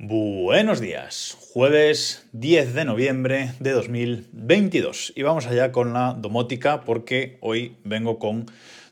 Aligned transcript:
Buenos 0.00 0.80
días, 0.80 1.36
jueves 1.52 2.24
10 2.30 2.72
de 2.72 2.84
noviembre 2.84 3.50
de 3.58 3.72
2022 3.72 5.12
y 5.16 5.22
vamos 5.24 5.48
allá 5.48 5.72
con 5.72 5.92
la 5.92 6.14
domótica 6.16 6.82
porque 6.82 7.36
hoy 7.40 7.74
vengo 7.82 8.20
con 8.20 8.46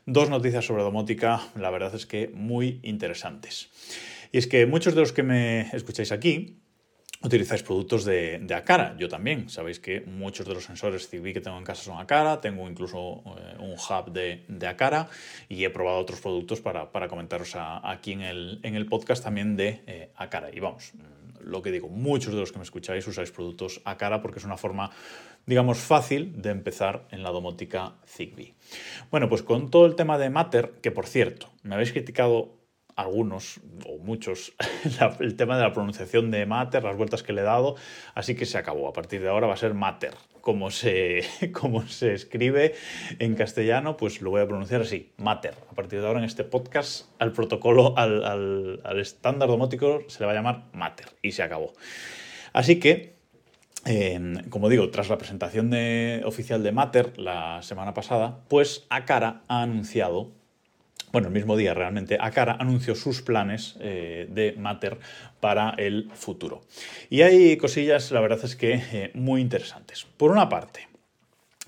dos 0.05 0.29
noticias 0.29 0.65
sobre 0.65 0.83
domótica, 0.83 1.47
la 1.55 1.69
verdad 1.69 1.95
es 1.95 2.05
que 2.05 2.27
muy 2.33 2.81
interesantes. 2.83 3.69
Y 4.33 4.37
es 4.37 4.47
que 4.47 4.65
muchos 4.65 4.95
de 4.95 4.99
los 4.99 5.13
que 5.13 5.23
me 5.23 5.69
escucháis 5.71 6.11
aquí 6.11 6.57
utilizáis 7.23 7.63
productos 7.63 8.05
de, 8.05 8.39
de, 8.39 8.53
Acara. 8.53 8.95
Yo 8.97 9.07
también. 9.07 9.49
Sabéis 9.49 9.79
que 9.79 10.01
muchos 10.01 10.45
de 10.45 10.53
los 10.53 10.63
sensores 10.63 11.09
Zigbee 11.09 11.33
que 11.33 11.41
tengo 11.41 11.57
en 11.57 11.63
casa 11.63 11.83
son 11.83 11.99
Acara. 11.99 12.41
Tengo 12.41 12.69
incluso 12.69 13.23
eh, 13.37 13.55
un 13.59 13.73
hub 13.73 14.11
de, 14.11 14.43
de, 14.47 14.67
Acara 14.67 15.09
y 15.49 15.63
he 15.63 15.69
probado 15.69 15.99
otros 15.99 16.21
productos 16.21 16.61
para, 16.61 17.07
comentaros 17.07 17.55
aquí 17.55 18.13
en 18.13 18.21
el, 18.21 18.59
en 18.63 18.75
el, 18.75 18.85
podcast 18.85 19.23
también 19.23 19.55
de 19.55 19.81
eh, 19.87 20.11
Acara. 20.15 20.49
Y 20.53 20.59
vamos, 20.59 20.91
mm, 20.93 21.49
lo 21.49 21.61
que 21.61 21.71
digo, 21.71 21.89
muchos 21.89 22.33
de 22.33 22.39
los 22.39 22.51
que 22.51 22.59
me 22.59 22.63
escucháis 22.63 23.07
usáis 23.07 23.31
productos 23.31 23.81
Acara 23.85 24.21
porque 24.21 24.39
es 24.39 24.45
una 24.45 24.57
forma, 24.57 24.91
digamos, 25.45 25.79
fácil 25.79 26.41
de 26.41 26.51
empezar 26.51 27.07
en 27.11 27.23
la 27.23 27.31
domótica 27.31 27.95
Zigbee. 28.05 28.53
Bueno, 29.09 29.29
pues 29.29 29.41
con 29.41 29.71
todo 29.71 29.85
el 29.85 29.95
tema 29.95 30.17
de 30.17 30.29
Matter, 30.29 30.73
que 30.81 30.91
por 30.91 31.07
cierto, 31.07 31.49
me 31.63 31.75
habéis 31.75 31.91
criticado 31.91 32.56
algunos 32.97 33.61
o 33.85 33.99
muchos 33.99 34.53
el 35.19 35.35
tema 35.35 35.55
de 35.55 35.63
la 35.63 35.71
pronunciación 35.71 36.31
de 36.31 36.45
mater, 36.45 36.83
las 36.83 36.97
vueltas 36.97 37.23
que 37.23 37.31
le 37.31 37.41
he 37.41 37.43
dado, 37.45 37.75
así 38.15 38.35
que 38.35 38.45
se 38.45 38.57
acabó. 38.57 38.89
A 38.89 38.93
partir 38.93 39.21
de 39.21 39.29
ahora 39.29 39.47
va 39.47 39.53
a 39.53 39.57
ser 39.57 39.73
mater. 39.73 40.13
Como 40.41 40.71
se, 40.71 41.23
como 41.53 41.87
se 41.87 42.13
escribe 42.13 42.73
en 43.19 43.35
castellano, 43.35 43.95
pues 43.97 44.21
lo 44.21 44.31
voy 44.31 44.41
a 44.41 44.47
pronunciar 44.47 44.81
así, 44.81 45.11
mater. 45.17 45.53
A 45.71 45.75
partir 45.75 46.01
de 46.01 46.07
ahora 46.07 46.19
en 46.19 46.25
este 46.25 46.43
podcast 46.43 47.07
al 47.19 47.31
protocolo, 47.31 47.97
al, 47.97 48.81
al, 48.83 48.99
estándar 48.99 49.47
domótico 49.47 50.01
se 50.07 50.19
le 50.19 50.25
va 50.25 50.31
a 50.31 50.35
llamar 50.35 50.63
mater 50.73 51.07
y 51.21 51.31
se 51.31 51.43
acabó. 51.43 51.73
Así 52.51 52.79
que 52.79 53.15
eh, 53.85 54.19
como 54.49 54.67
digo, 54.67 54.89
tras 54.89 55.07
la 55.07 55.17
presentación 55.17 55.69
de, 55.69 56.21
oficial 56.25 56.61
de 56.61 56.73
Matter 56.73 57.17
la 57.17 57.61
semana 57.61 57.93
pasada, 57.93 58.39
pues 58.49 58.85
Acara 58.89 59.43
ha 59.47 59.61
anunciado 59.61 60.31
bueno, 61.11 61.27
el 61.27 61.33
mismo 61.33 61.55
día 61.55 61.73
realmente, 61.73 62.17
Acara 62.19 62.57
anunció 62.59 62.93
sus 62.95 63.21
planes 63.21 63.75
eh, 63.79 64.27
de 64.29 64.53
Matter 64.57 64.97
para 65.39 65.71
el 65.77 66.09
futuro. 66.13 66.63
Y 67.09 67.21
hay 67.21 67.55
cosillas, 67.57 68.11
la 68.11 68.19
verdad 68.19 68.39
es 68.43 68.55
que 68.55 68.81
eh, 68.91 69.11
muy 69.13 69.41
interesantes. 69.41 70.05
Por 70.17 70.31
una 70.31 70.49
parte, 70.49 70.87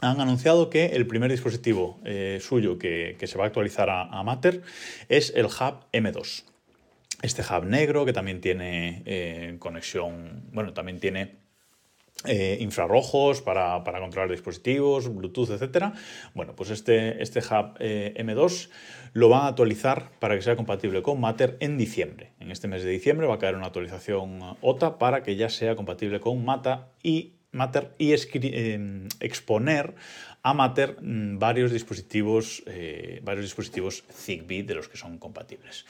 han 0.01 0.19
anunciado 0.19 0.69
que 0.69 0.87
el 0.87 1.07
primer 1.07 1.31
dispositivo 1.31 1.99
eh, 2.03 2.39
suyo 2.41 2.77
que, 2.77 3.15
se 3.21 3.37
va 3.37 3.45
a 3.45 3.47
actualizar 3.47 3.89
a, 3.89 4.03
a, 4.03 4.23
Matter 4.23 4.61
es 5.07 5.33
el 5.35 5.45
Hub 5.45 5.85
M2. 5.93 6.43
Este 7.21 7.41
hub 7.41 7.65
negro 7.65 8.05
que 8.05 8.13
también 8.13 8.39
tiene 8.39 9.57
conexión, 9.59 10.43
bueno, 10.53 10.71
también 10.71 11.01
tiene 11.01 11.35
eh, 12.25 12.57
infrarrojos 12.59 13.41
para, 13.41 13.83
para, 13.85 14.01
controlar 14.01 14.29
dispositivos, 14.29 15.13
Bluetooth, 15.13 15.51
etc. 15.51 15.93
Bueno, 16.33 16.53
pues 16.53 16.69
este, 16.69 17.23
este 17.23 17.39
hub 17.39 17.75
eh, 17.79 18.13
M2 18.17 18.69
lo 19.13 19.29
van 19.29 19.43
a 19.43 19.47
actualizar 19.47 20.11
para 20.19 20.35
que 20.35 20.41
sea 20.41 20.57
compatible 20.57 21.01
con 21.01 21.21
Matter 21.21 21.55
en 21.61 21.77
diciembre. 21.77 22.33
En 22.39 22.51
este 22.51 22.67
mes 22.67 22.83
de 22.83 22.89
diciembre 22.89 23.25
va 23.25 23.35
a 23.35 23.39
caer 23.39 23.55
una 23.55 23.67
actualización 23.67 24.41
OTA 24.61 24.97
para 24.97 25.23
que 25.23 25.37
ya 25.37 25.49
sea 25.49 25.77
compatible 25.77 26.19
con 26.19 26.43
Mata 26.43 26.89
y 27.01 27.38
Matter 27.51 27.93
y 27.97 28.13
eh, 28.13 29.07
exponer 29.19 29.95
a 30.41 30.53
Matter 30.53 30.97
mm, 31.01 31.37
varios 31.37 31.71
dispositivos, 31.71 32.63
eh, 32.65 33.19
varios 33.23 33.45
dispositivos 33.45 34.03
Zigbee 34.11 34.63
de 34.63 34.75
los 34.75 34.87
que 34.87 34.97
son 34.97 35.17
compatibles. 35.17 35.85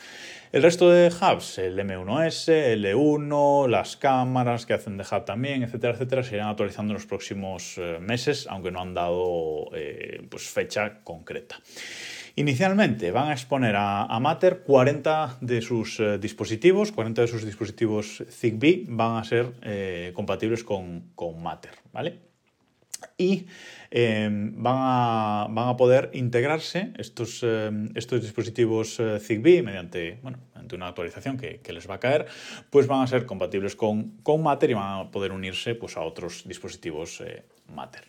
El 0.51 0.63
resto 0.63 0.89
de 0.89 1.09
hubs, 1.09 1.59
el 1.59 1.77
M1S, 1.77 2.49
el 2.49 2.85
E1, 2.85 3.67
las 3.67 3.97
cámaras 3.97 4.65
que 4.65 4.73
hacen 4.73 4.97
de 4.97 5.03
hub 5.03 5.25
también, 5.25 5.61
etcétera, 5.63 5.93
etcétera, 5.93 6.23
se 6.23 6.35
irán 6.35 6.49
actualizando 6.49 6.91
en 6.91 6.95
los 6.95 7.05
próximos 7.05 7.77
eh, 7.77 7.99
meses, 8.01 8.47
aunque 8.49 8.71
no 8.71 8.81
han 8.81 8.93
dado 8.93 9.69
eh, 9.75 10.25
pues 10.29 10.47
fecha 10.47 11.01
concreta. 11.03 11.59
Inicialmente 12.39 13.11
van 13.11 13.27
a 13.27 13.33
exponer 13.33 13.75
a, 13.75 14.17
Matter 14.21 14.63
40 14.63 15.39
de 15.41 15.61
sus 15.61 15.99
eh, 15.99 16.17
dispositivos, 16.19 16.93
40 16.93 17.23
de 17.23 17.27
sus 17.27 17.43
dispositivos 17.43 18.23
Zigbee 18.29 18.85
van 18.87 19.17
a 19.17 19.25
ser 19.25 19.51
eh, 19.61 20.13
compatibles 20.15 20.63
con, 20.63 21.03
Matter, 21.43 21.73
¿vale? 21.91 22.19
Y 23.17 23.45
eh, 23.91 24.29
van, 24.31 24.77
a, 24.77 25.47
van, 25.49 25.67
a, 25.67 25.75
poder 25.75 26.11
integrarse 26.13 26.93
estos, 26.97 27.41
eh, 27.43 27.71
estos 27.95 28.21
dispositivos 28.21 29.01
eh, 29.01 29.19
Zigbee 29.19 29.61
mediante, 29.61 30.19
bueno, 30.21 30.39
mediante 30.53 30.75
una 30.75 30.87
actualización 30.87 31.35
que, 31.35 31.59
que, 31.59 31.73
les 31.73 31.89
va 31.89 31.95
a 31.95 31.99
caer, 31.99 32.25
pues 32.69 32.87
van 32.87 33.01
a 33.01 33.07
ser 33.07 33.25
compatibles 33.25 33.75
con, 33.75 34.11
con 34.23 34.41
Matter 34.43 34.69
y 34.69 34.75
van 34.75 35.07
a 35.07 35.11
poder 35.11 35.33
unirse 35.33 35.75
pues, 35.75 35.97
a 35.97 36.01
otros 36.03 36.47
dispositivos 36.47 37.21
Matter. 37.67 38.05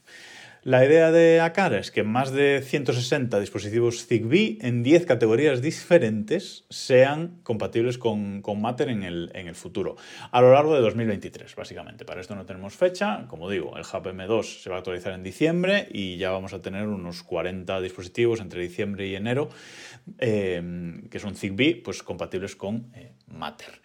La 0.63 0.85
idea 0.85 1.11
de 1.11 1.41
Acara 1.41 1.79
es 1.79 1.91
que 1.91 2.03
más 2.03 2.33
de 2.33 2.61
160 2.63 3.41
dispositivos 3.41 4.07
Zigbee 4.07 4.59
en 4.61 4.83
10 4.83 5.07
categorías 5.07 5.63
diferentes 5.63 6.67
sean 6.69 7.41
compatibles 7.45 7.97
con, 7.97 8.43
con 8.43 8.61
Matter 8.61 8.91
en 8.91 9.03
el, 9.03 9.31
en 9.33 9.47
el, 9.47 9.55
futuro, 9.55 9.97
a 10.31 10.43
lo 10.43 10.53
largo 10.53 10.75
de 10.75 10.83
2023, 10.83 11.57
básicamente. 11.57 12.05
Para 12.05 12.21
esto 12.21 12.35
no 12.35 12.45
tenemos 12.45 12.75
fecha. 12.75 13.25
Como 13.29 13.49
digo, 13.49 13.75
el 13.79 13.85
Hub 13.85 14.07
M2 14.07 14.61
se 14.61 14.69
va 14.69 14.77
a 14.77 14.79
actualizar 14.81 15.15
en 15.15 15.23
diciembre 15.23 15.89
y 15.91 16.19
ya 16.19 16.31
vamos 16.31 16.53
a 16.53 16.61
tener 16.61 16.87
unos 16.87 17.23
40 17.23 17.81
dispositivos 17.81 18.41
entre 18.41 18.61
diciembre 18.61 19.07
y 19.07 19.15
enero 19.15 19.49
eh, 20.19 21.01
que 21.11 21.19
son 21.21 21.37
Zigbee, 21.37 21.77
pues 21.77 22.03
compatibles 22.03 22.55
con 22.55 22.93
eh, 22.95 23.13
Matter. 23.29 23.81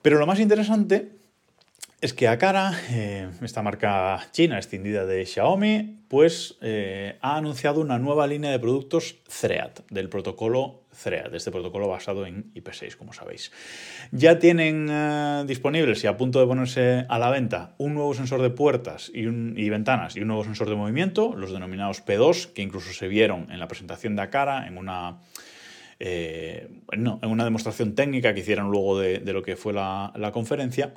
Pero 0.00 0.18
lo 0.18 0.26
más 0.26 0.40
interesante 0.40 1.17
es 2.00 2.14
que 2.14 2.28
Acara, 2.28 2.72
eh, 2.90 3.28
esta 3.42 3.60
marca 3.62 4.28
china 4.30 4.56
extendida 4.56 5.04
de 5.04 5.26
Xiaomi, 5.26 6.04
pues 6.06 6.56
eh, 6.60 7.18
ha 7.20 7.36
anunciado 7.36 7.80
una 7.80 7.98
nueva 7.98 8.28
línea 8.28 8.52
de 8.52 8.58
productos 8.60 9.16
Thread, 9.40 9.80
del 9.90 10.08
protocolo 10.08 10.84
Thread, 11.02 11.34
este 11.34 11.50
protocolo 11.50 11.88
basado 11.88 12.24
en 12.24 12.54
IP6, 12.54 12.94
como 12.96 13.12
sabéis. 13.12 13.50
Ya 14.12 14.38
tienen 14.38 14.86
eh, 14.88 15.42
disponibles 15.48 16.04
y 16.04 16.06
a 16.06 16.16
punto 16.16 16.38
de 16.38 16.46
ponerse 16.46 17.04
a 17.08 17.18
la 17.18 17.30
venta 17.30 17.74
un 17.78 17.94
nuevo 17.94 18.14
sensor 18.14 18.42
de 18.42 18.50
puertas 18.50 19.10
y, 19.12 19.68
ventanas 19.68 20.16
y 20.16 20.20
un 20.20 20.28
nuevo 20.28 20.44
sensor 20.44 20.68
de 20.68 20.76
movimiento, 20.76 21.34
los 21.36 21.52
denominados 21.52 22.04
P2, 22.06 22.52
que 22.52 22.62
incluso 22.62 22.92
se 22.92 23.08
vieron 23.08 23.50
en 23.50 23.58
la 23.58 23.66
presentación 23.66 24.14
de 24.14 24.22
Acara 24.22 24.68
en 24.68 24.78
una... 24.78 25.18
Demostración 25.98 27.96
técnica 27.96 28.32
que 28.32 28.40
hicieron 28.40 28.70
luego 28.70 29.00
de, 29.00 29.20
lo 29.32 29.42
que 29.42 29.56
fue 29.56 29.72
la 29.72 30.30
conferencia 30.32 30.94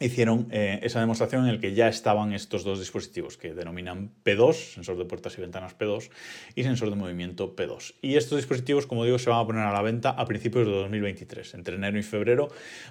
hicieron 0.00 0.48
eh, 0.50 0.80
esa 0.82 1.00
demostración 1.00 1.46
en 1.46 1.54
la 1.54 1.60
que 1.60 1.74
ya 1.74 1.88
estaban 1.88 2.32
estos 2.32 2.64
dos 2.64 2.78
dispositivos 2.78 3.36
que 3.36 3.54
denominan 3.54 4.10
P2, 4.24 4.74
sensor 4.74 4.98
de 4.98 5.04
puertas 5.04 5.36
y 5.38 5.40
ventanas 5.40 5.76
P2, 5.78 6.10
y 6.54 6.62
sensor 6.62 6.90
de 6.90 6.96
movimiento 6.96 7.54
P2. 7.54 7.94
Y 8.02 8.16
estos 8.16 8.38
dispositivos, 8.38 8.86
como 8.86 9.04
digo, 9.04 9.18
se 9.18 9.30
van 9.30 9.40
a 9.40 9.46
poner 9.46 9.62
a 9.62 9.72
la 9.72 9.82
venta 9.82 10.10
a 10.10 10.24
principios 10.24 10.66
de 10.66 10.72
2023. 10.72 11.54
Entre 11.54 11.76
enero 11.76 11.98
y 11.98 12.02
febrero 12.02 12.48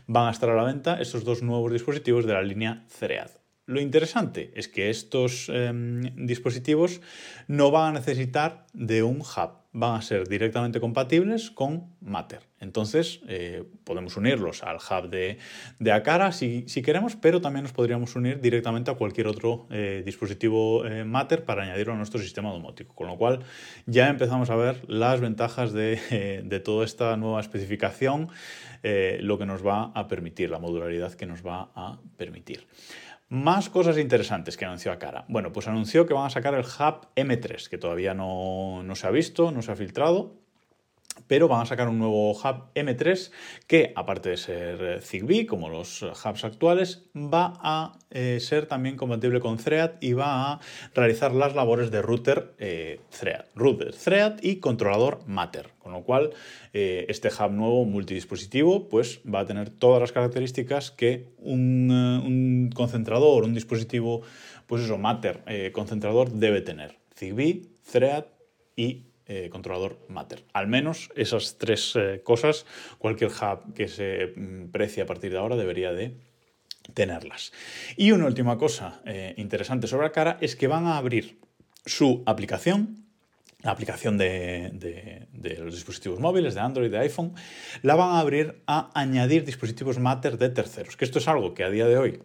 van 0.07 0.27
a 0.27 0.31
estar 0.31 0.49
a 0.49 0.55
la 0.55 0.63
venta 0.63 1.01
estos 1.01 1.23
dos 1.23 1.41
nuevos 1.41 1.71
dispositivos 1.71 2.25
de 2.25 2.33
la 2.33 2.43
línea 2.43 2.85
Ceread. 2.87 3.40
Lo 3.71 3.79
interesante 3.79 4.51
es 4.53 4.67
que 4.67 4.89
estos 4.89 5.49
eh, 5.49 5.71
dispositivos 6.17 6.99
no 7.47 7.71
van 7.71 7.95
a 7.95 7.99
necesitar 7.99 8.65
de 8.73 9.01
un 9.01 9.21
hub, 9.21 9.61
van 9.71 9.95
a 9.95 10.01
ser 10.01 10.27
directamente 10.27 10.81
compatibles 10.81 11.51
con 11.51 11.85
Matter. 12.01 12.41
Entonces 12.59 13.21
eh, 13.27 13.63
podemos 13.85 14.17
unirlos 14.17 14.63
al 14.63 14.75
hub 14.75 15.09
de, 15.09 15.37
de 15.79 15.91
Acara 15.93 16.33
si, 16.33 16.65
queremos, 16.83 17.15
pero 17.15 17.39
también 17.39 17.63
nos 17.63 17.71
podríamos 17.71 18.15
unir 18.15 18.41
directamente 18.41 18.91
a 18.91 18.95
cualquier 18.95 19.27
otro 19.27 19.67
eh, 19.71 20.03
dispositivo 20.05 20.85
eh, 20.85 21.05
Matter 21.05 21.45
para 21.45 21.63
añadirlo 21.63 21.93
a 21.93 21.95
nuestro 21.95 22.19
sistema 22.19 22.51
domótico. 22.51 22.93
Con 22.93 23.07
lo 23.07 23.17
cual 23.17 23.39
ya 23.85 24.09
empezamos 24.09 24.49
a 24.49 24.55
ver 24.55 24.83
las 24.89 25.21
ventajas 25.21 25.71
de 25.71 26.61
toda 26.63 26.83
esta 26.83 27.15
nueva 27.15 27.39
especificación, 27.39 28.27
lo 28.83 29.37
que 29.37 29.45
nos 29.45 29.65
va 29.65 29.91
a 29.95 30.07
permitir, 30.07 30.49
la 30.49 30.59
modularidad 30.59 31.13
que 31.13 31.25
nos 31.25 31.45
va 31.45 31.71
a 31.75 31.99
permitir. 32.17 32.67
Más 33.31 33.69
cosas 33.69 33.97
interesantes 33.97 34.57
que 34.57 34.65
anunció 34.65 34.91
Acara. 34.91 35.23
Bueno, 35.29 35.53
pues 35.53 35.65
anunció 35.69 36.05
que 36.05 36.13
van 36.13 36.25
a 36.25 36.29
sacar 36.29 36.53
el 36.53 36.65
Hub 36.65 37.07
M3, 37.15 37.69
que 37.69 37.77
todavía 37.77 38.13
no, 38.13 38.83
no 38.83 38.93
se 38.95 39.07
ha 39.07 39.09
visto, 39.09 39.51
no 39.53 39.61
se 39.61 39.71
ha 39.71 39.77
filtrado, 39.77 40.35
pero 41.27 41.47
van 41.47 41.61
a 41.61 41.65
sacar 41.65 41.89
un 41.89 41.99
nuevo 41.99 42.31
hub 42.31 42.73
M3 42.75 43.31
que, 43.67 43.93
aparte 43.95 44.29
de 44.29 44.37
ser 44.37 45.01
Zigbee, 45.01 45.45
como 45.45 45.69
los 45.69 46.01
hubs 46.01 46.43
actuales, 46.43 47.09
va 47.15 47.53
a 47.61 47.97
eh, 48.09 48.39
ser 48.39 48.65
también 48.65 48.97
compatible 48.97 49.39
con 49.39 49.57
Thread 49.57 49.93
y 50.01 50.13
va 50.13 50.53
a 50.53 50.59
realizar 50.93 51.33
las 51.33 51.55
labores 51.55 51.91
de 51.91 52.01
router 52.01 52.53
eh, 52.57 52.99
Thread, 53.17 53.45
router 53.55 53.93
Thread 53.95 54.39
y 54.41 54.57
controlador 54.57 55.19
Matter, 55.27 55.69
con 55.79 55.93
lo 55.93 56.03
cual 56.03 56.31
eh, 56.73 57.05
este 57.09 57.29
hub 57.29 57.51
nuevo 57.51 57.85
multidispositivo 57.85 58.89
pues, 58.89 59.21
va 59.23 59.41
a 59.41 59.45
tener 59.45 59.69
todas 59.69 60.01
las 60.01 60.11
características 60.11 60.91
que 60.91 61.29
un, 61.37 61.91
un 61.91 62.69
concentrador, 62.73 63.43
un 63.43 63.53
dispositivo, 63.53 64.21
pues 64.67 64.83
eso, 64.83 64.97
Matter, 64.97 65.71
concentrador 65.71 66.31
debe 66.31 66.61
tener. 66.61 66.97
Zigbee, 67.15 67.61
Thread 67.91 68.25
y 68.75 69.10
eh, 69.33 69.49
controlador 69.49 69.97
Matter. 70.09 70.43
Al 70.51 70.67
menos 70.67 71.09
esas 71.15 71.57
tres 71.57 71.95
eh, 71.95 72.19
cosas, 72.21 72.65
cualquier 72.97 73.31
hub 73.31 73.73
que 73.73 73.87
se 73.87 74.33
mm, 74.35 74.71
precie 74.71 75.03
a 75.03 75.05
partir 75.05 75.31
de 75.31 75.37
ahora 75.37 75.55
debería 75.55 75.93
de 75.93 76.17
tenerlas. 76.93 77.53
Y 77.95 78.11
una 78.11 78.25
última 78.25 78.57
cosa 78.57 79.01
eh, 79.05 79.33
interesante 79.37 79.87
sobre 79.87 80.07
la 80.07 80.11
cara 80.11 80.37
es 80.41 80.57
que 80.57 80.67
van 80.67 80.85
a 80.85 80.97
abrir 80.97 81.39
su 81.85 82.23
aplicación, 82.25 83.05
la 83.61 83.71
aplicación 83.71 84.17
de, 84.17 85.29
los 85.59 85.75
dispositivos 85.75 86.19
móviles, 86.19 86.53
de 86.53 86.59
Android, 86.59 86.91
de 86.91 86.99
iPhone, 86.99 87.33
la 87.83 87.95
van 87.95 88.09
a 88.09 88.19
abrir 88.19 88.61
a 88.67 88.91
añadir 88.99 89.45
dispositivos 89.45 89.97
Matter 89.97 90.37
de 90.39 90.49
terceros, 90.49 90.97
que 90.97 91.05
esto 91.05 91.19
es 91.19 91.29
algo 91.29 91.53
que 91.53 91.63
a 91.63 91.69
día 91.69 91.85
de 91.85 91.97
hoy 91.97 92.23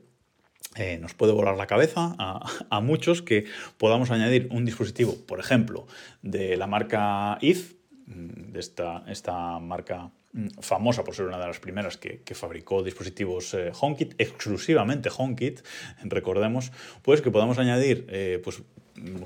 eh, 0.76 0.98
nos 1.00 1.14
puede 1.14 1.32
volar 1.32 1.56
la 1.56 1.66
cabeza 1.66 2.14
a, 2.18 2.80
muchos 2.80 3.22
que 3.22 3.46
podamos 3.78 4.10
añadir 4.10 4.48
un 4.50 4.64
dispositivo, 4.64 5.16
por 5.26 5.40
ejemplo, 5.40 5.86
de 6.22 6.56
la 6.56 6.66
marca 6.66 7.38
IF, 7.40 7.74
mm, 8.06 8.52
de 8.52 8.60
esta, 8.60 9.02
esta 9.08 9.58
marca 9.58 10.10
mm, 10.32 10.48
famosa 10.60 11.02
por 11.02 11.14
ser 11.14 11.26
una 11.26 11.38
de 11.38 11.46
las 11.46 11.60
primeras 11.60 11.96
que, 11.96 12.22
fabricó 12.34 12.82
dispositivos 12.82 13.54
eh, 13.54 13.72
HomeKit, 13.78 14.14
exclusivamente 14.18 15.08
HomeKit, 15.16 15.60
recordemos, 16.04 16.72
pues 17.02 17.22
que 17.22 17.30
podamos 17.30 17.58
añadir, 17.58 18.06
eh, 18.10 18.40
pues, 18.44 18.62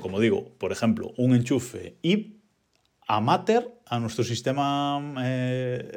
como 0.00 0.20
digo, 0.20 0.52
por 0.58 0.70
ejemplo, 0.70 1.12
un 1.16 1.34
enchufe 1.34 1.96
IP 2.02 2.38
a 3.08 3.20
Matter, 3.20 3.74
a 3.86 3.98
nuestro 3.98 4.22
sistema 4.22 5.02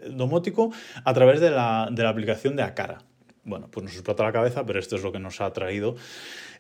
domótico, 0.10 0.72
a 1.04 1.14
través 1.14 1.40
de 1.40 1.52
la, 1.52 1.90
de 1.92 2.02
la 2.02 2.10
aplicación 2.10 2.56
de 2.56 2.64
Acara 2.64 3.04
bueno, 3.46 3.70
pues 3.70 3.84
nos 3.84 3.94
explota 3.94 4.24
la 4.24 4.32
cabeza, 4.32 4.66
pero 4.66 4.80
esto 4.80 4.96
es 4.96 5.04
lo 5.04 5.12
que 5.12 5.20
nos 5.20 5.42
ha 5.42 5.52
traído 5.52 5.96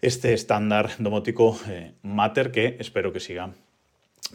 este 0.01 0.33
estándar 0.33 0.91
domótico 0.99 1.57
eh, 1.69 1.93
Matter 2.01 2.51
que 2.51 2.77
espero 2.79 3.13
que 3.13 3.19
siga 3.19 3.53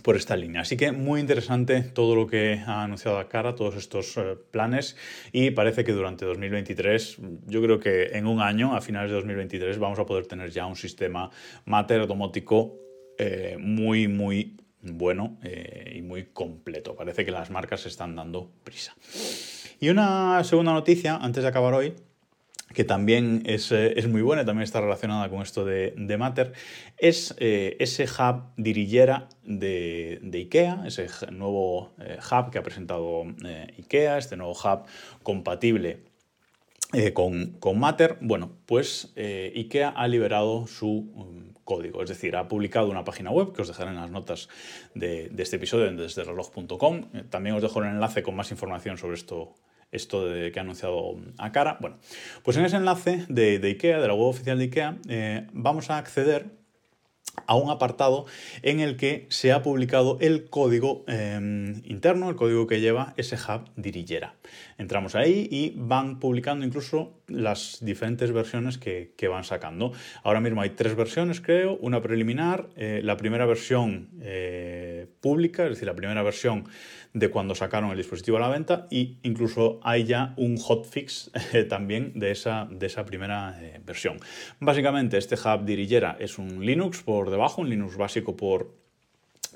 por 0.03 0.17
esta 0.17 0.37
línea. 0.37 0.63
Así 0.63 0.77
que 0.77 0.93
muy 0.93 1.21
interesante 1.21 1.83
todo 1.83 2.15
lo 2.15 2.27
que 2.27 2.63
ha 2.67 2.85
anunciado 2.85 3.27
Cara, 3.29 3.55
todos 3.55 3.77
estos 3.77 4.17
eh, 4.17 4.37
planes 4.51 4.97
y 5.33 5.51
parece 5.51 5.85
que 5.85 5.93
durante 5.93 6.25
2023, 6.25 7.19
yo 7.47 7.63
creo 7.63 7.81
que 7.81 8.17
en 8.17 8.27
un 8.27 8.41
año, 8.41 8.75
a 8.75 8.81
finales 8.81 9.11
de 9.11 9.17
2023, 9.17 9.79
vamos 9.79 9.99
a 9.99 10.07
poder 10.07 10.27
tener 10.27 10.51
ya 10.51 10.67
un 10.67 10.77
sistema 10.77 11.31
Matter 11.67 12.07
domótico 12.07 12.77
eh, 13.19 13.57
muy, 13.59 14.09
muy 14.09 14.57
bueno 14.81 15.39
y 15.93 16.03
muy 16.03 16.27
completo. 16.27 16.95
Parece 16.95 17.25
que 17.25 17.33
las 17.33 17.51
marcas 17.51 17.81
se 17.81 17.89
están 17.89 18.15
dando 18.15 18.53
prisa. 18.63 18.95
Y 19.81 19.91
una 19.91 20.43
segunda 20.45 20.73
noticia, 20.73 21.17
antes 21.17 21.43
de 21.43 21.49
acabar 21.49 21.75
hoy, 21.75 21.95
que 22.73 22.85
también 22.85 23.43
es, 23.47 23.73
eh, 23.73 23.95
es, 23.97 24.09
muy 24.09 24.23
buena 24.23 24.43
y 24.43 24.45
también 24.45 24.65
está 24.65 24.81
relacionada 24.81 25.29
con 25.29 25.43
esto 25.43 25.65
de, 25.65 25.95
de 25.97 26.19
Matter, 26.19 26.53
es 26.99 27.35
eh, 27.39 27.77
ese 27.81 28.05
hub 28.05 28.43
dirillera 28.57 29.29
de, 29.43 30.19
de, 30.23 30.39
IKEA, 30.39 30.83
ese 30.87 31.09
nuevo 31.33 31.93
eh, 31.99 32.19
hub 32.19 32.51
que 32.51 32.59
ha 32.59 32.63
presentado 32.63 33.25
IKEA, 33.79 34.19
este 34.19 34.37
nuevo 34.37 34.53
hub 34.53 34.85
compatible 35.23 36.01
con, 37.13 37.57
con, 37.61 37.79
Matter. 37.79 38.17
Bueno, 38.23 38.51
pues 38.65 39.13
IKEA 39.17 39.91
ha 39.91 40.09
liberado 40.09 40.67
su 40.67 41.11
um, 41.15 41.53
código, 41.65 42.03
es 42.03 42.09
decir, 42.09 42.35
ha 42.35 42.49
publicado 42.49 42.89
una 42.89 43.05
página 43.05 43.31
web 43.31 43.53
que 43.53 43.61
os 43.61 43.69
dejaré 43.69 43.91
en 43.91 43.97
las 43.97 44.11
notas 44.11 44.49
de, 44.95 45.31
este 45.37 45.57
episodio 45.57 45.95
desde 45.95 46.25
reloj.com. 46.25 47.11
También 47.29 47.57
os 47.57 47.63
dejo 47.63 47.83
el 47.83 47.89
enlace 47.89 48.23
con 48.23 48.35
más 48.35 48.51
información 48.51 48.97
sobre 48.97 49.17
esto 49.17 49.55
esto 49.91 50.29
de, 50.29 50.53
que 50.53 50.59
ha 50.59 50.63
anunciado 50.63 51.17
a 51.39 51.53
cara. 51.53 51.79
Bueno, 51.81 51.99
pues 52.43 52.57
en 52.57 52.65
ese 52.65 52.77
enlace 52.77 53.25
de, 53.29 53.61
IKEA, 53.63 54.01
de 54.01 54.09
la 54.09 54.15
web 54.15 54.29
oficial 54.29 54.59
de 54.59 54.65
IKEA, 54.65 54.99
eh, 55.09 55.47
vamos 55.53 55.91
a 55.91 55.99
acceder 55.99 56.58
a 57.47 57.55
un 57.57 57.71
apartado 57.71 58.27
en 58.63 58.81
el 58.81 58.97
que 58.97 59.27
se 59.31 59.53
ha 59.53 59.63
publicado 59.63 60.19
el 60.21 60.49
código 60.49 61.05
em, 61.07 61.83
interno, 61.85 62.29
el 62.31 62.37
código 62.37 62.67
que 62.67 62.81
lleva 62.81 63.15
ese 63.17 63.37
hub 63.37 63.71
dirillera. 63.77 64.35
Entramos 64.79 65.15
ahí 65.15 65.49
y 65.51 65.75
van 65.77 66.21
publicando 66.21 66.65
incluso 66.65 67.19
las 67.29 67.79
diferentes 67.81 68.33
versiones 68.33 68.79
que, 68.79 69.29
van 69.29 69.45
sacando. 69.45 69.93
Ahora 70.23 70.41
mismo 70.41 70.63
hay 70.63 70.71
tres 70.71 70.97
versiones, 70.97 71.41
creo, 71.41 71.77
una 71.83 72.01
preliminar, 72.01 72.71
eh, 72.77 73.01
la 73.03 73.17
primera 73.17 73.45
versión 73.45 74.09
eh, 74.23 75.07
pública, 75.21 75.65
es 75.65 75.71
decir, 75.71 75.87
la 75.87 75.95
primera 75.95 76.23
versión 76.23 76.65
de 77.13 77.31
cuando 77.31 77.55
sacaron 77.55 77.91
el 77.91 77.97
dispositivo 77.97 78.37
a 78.37 78.41
la 78.41 78.49
venta 78.49 78.87
e 78.91 79.17
incluso 79.23 79.81
hay 79.83 80.05
ya 80.05 80.35
un 80.37 80.57
hotfix 80.57 81.31
eh, 81.53 81.65
también 81.65 82.13
de 82.15 82.31
esa, 82.31 82.69
de 82.71 82.87
esa 82.87 83.05
primera 83.05 83.59
versión. 83.85 84.19
Básicamente 84.61 85.19
este 85.19 85.35
hub 85.35 85.65
dirillera 85.65 86.17
es 86.19 86.39
un 86.39 86.65
Linux 86.65 87.03
por 87.03 87.28
debajo, 87.31 87.61
un 87.61 87.71
Linux 87.71 87.97
básico 87.97 88.37
por 88.37 88.75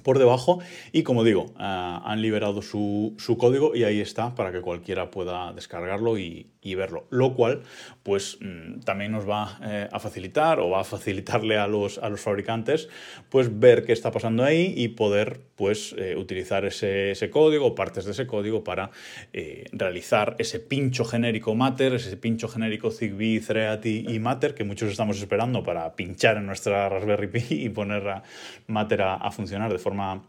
por 0.02 0.18
debajo 0.18 0.60
y 0.92 1.02
como 1.02 1.24
digo, 1.24 1.52
ah, 1.56 2.02
han 2.04 2.22
liberado 2.22 2.62
su, 2.62 3.14
código 3.38 3.74
y 3.74 3.84
ahí 3.84 4.00
está 4.00 4.34
para 4.34 4.52
que 4.52 4.60
cualquiera 4.60 5.10
pueda 5.10 5.52
descargarlo 5.52 6.18
y, 6.18 6.46
verlo, 6.74 7.04
lo 7.10 7.34
cual 7.34 7.62
pues 8.02 8.38
mm, 8.40 8.80
también 8.80 9.12
nos 9.12 9.28
va 9.28 9.58
eh, 9.62 9.88
a 9.90 9.98
facilitar 9.98 10.60
o 10.60 10.70
va 10.70 10.80
a 10.80 10.84
facilitarle 10.84 11.58
a 11.58 11.66
los, 11.66 11.98
a 11.98 12.08
los 12.08 12.20
fabricantes 12.20 12.88
pues 13.28 13.58
ver 13.58 13.84
qué 13.84 13.92
está 13.92 14.10
pasando 14.10 14.44
ahí 14.44 14.72
y 14.76 14.88
poder 14.88 15.40
pues 15.56 15.94
eh, 15.96 16.16
utilizar 16.16 16.64
ese, 16.64 17.12
ese, 17.12 17.30
código 17.30 17.74
partes 17.74 18.04
de 18.04 18.12
ese 18.12 18.26
código 18.26 18.64
para 18.64 18.90
eh, 19.32 19.64
realizar 19.72 20.34
ese 20.38 20.58
pincho 20.58 21.04
genérico 21.04 21.54
Matter, 21.54 21.94
ese 21.94 22.16
pincho 22.16 22.48
genérico 22.48 22.90
Zigbee, 22.90 23.40
Thread 23.40 23.84
y, 23.84 24.18
Matter 24.18 24.54
que 24.54 24.64
muchos 24.64 24.90
estamos 24.90 25.18
esperando 25.18 25.62
para 25.62 25.94
pinchar 25.94 26.36
en 26.36 26.46
nuestra 26.46 26.88
Raspberry 26.88 27.28
Pi 27.28 27.44
y 27.50 27.68
poner 27.68 28.08
a 28.08 28.22
Matter 28.66 29.02
a, 29.02 29.30
funcionar 29.30 29.72
forma 29.82 30.22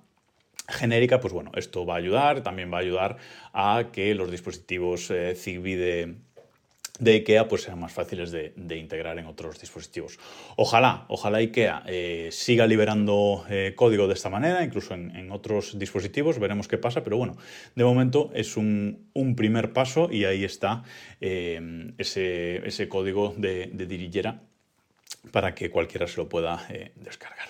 genérica, 0.67 1.19
pues 1.19 1.33
bueno, 1.33 1.51
esto 1.55 1.85
va 1.85 1.95
a 1.95 1.97
ayudar, 1.97 2.41
también 2.41 2.71
va 2.71 2.77
a 2.77 2.81
ayudar 2.81 3.17
a 3.53 3.89
que 3.91 4.15
los 4.15 4.31
dispositivos 4.31 5.11
eh, 5.11 5.35
Zigbee 5.35 5.75
de, 6.99 7.13
IKEA 7.13 7.47
pues 7.49 7.63
sean 7.63 7.79
más 7.79 7.91
fáciles 7.91 8.31
de, 8.31 8.77
integrar 8.77 9.17
en 9.19 9.25
otros 9.25 9.59
dispositivos. 9.59 10.19
Ojalá, 10.55 11.05
ojalá 11.09 11.39
IKEA 11.39 11.83
eh, 11.87 12.29
siga 12.31 12.65
liberando 12.65 13.45
eh, 13.49 13.73
código 13.75 14.07
de 14.07 14.13
esta 14.13 14.29
manera, 14.29 14.63
incluso 14.63 14.93
en, 14.93 15.31
otros 15.31 15.77
dispositivos, 15.77 16.39
veremos 16.39 16.67
qué 16.67 16.77
pasa, 16.77 17.03
pero 17.03 17.17
bueno, 17.17 17.35
de 17.75 17.83
momento 17.83 18.31
es 18.33 18.55
un, 18.55 19.09
primer 19.35 19.73
paso 19.73 20.09
y 20.11 20.25
ahí 20.25 20.45
está 20.45 20.83
ese, 21.19 22.67
ese, 22.67 22.87
código 22.87 23.33
de, 23.37 23.69
de 23.73 24.35
para 25.31 25.55
que 25.55 25.69
cualquiera 25.69 26.07
se 26.07 26.17
lo 26.17 26.29
pueda 26.29 26.67
descargar. 26.95 27.49